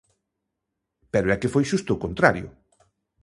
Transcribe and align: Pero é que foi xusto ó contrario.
Pero 1.13 1.27
é 1.33 1.39
que 1.41 1.53
foi 1.53 1.63
xusto 1.71 1.89
ó 1.95 2.01
contrario. 2.05 2.47